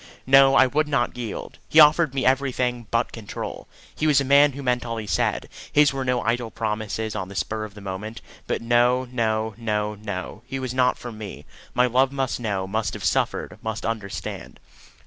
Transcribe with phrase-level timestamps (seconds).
[0.25, 1.59] No; I would not yield.
[1.69, 3.67] He offered me everything but control.
[3.95, 5.47] He was a man who meant all he said.
[5.71, 8.19] His were no idle promises on the spur of the moment.
[8.47, 11.45] But no, no, no, no, he was not for me.
[11.75, 14.59] My love must know, must have suffered, must understand.